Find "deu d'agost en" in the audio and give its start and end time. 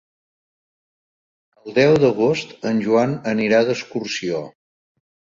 1.75-2.79